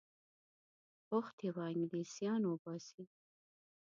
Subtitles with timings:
[1.09, 3.03] غوښتي وه انګلیسیان وباسي.